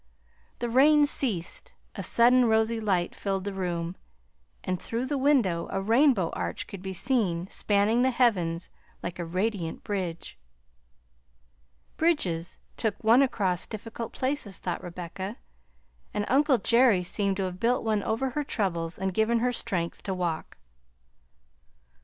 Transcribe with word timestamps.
The 0.57 0.67
rain 0.67 1.05
ceased, 1.05 1.75
a 1.93 2.01
sudden 2.01 2.45
rosy 2.45 2.79
light 2.79 3.13
filled 3.13 3.43
the 3.43 3.53
room, 3.53 3.95
and 4.63 4.81
through 4.81 5.05
the 5.05 5.15
window 5.19 5.67
a 5.69 5.79
rainbow 5.79 6.31
arch 6.31 6.65
could 6.65 6.81
be 6.81 6.91
seen 6.91 7.45
spanning 7.51 8.01
the 8.01 8.09
heavens 8.09 8.71
like 9.03 9.19
a 9.19 9.25
radiant 9.25 9.83
bridge. 9.83 10.39
Bridges 11.97 12.57
took 12.77 13.03
one 13.03 13.21
across 13.21 13.67
difficult 13.67 14.11
places, 14.11 14.57
thought 14.57 14.81
Rebecca, 14.83 15.37
and 16.15 16.25
uncle 16.27 16.57
Jerry 16.57 17.03
seemed 17.03 17.37
to 17.37 17.43
have 17.43 17.59
built 17.59 17.83
one 17.83 18.01
over 18.01 18.31
her 18.31 18.43
troubles 18.43 18.97
and 18.97 19.13
given 19.13 19.37
her 19.37 19.51
strength 19.51 20.01
to 20.01 20.15
walk. 20.15 20.57